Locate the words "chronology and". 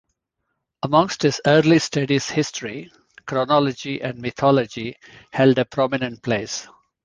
3.27-4.17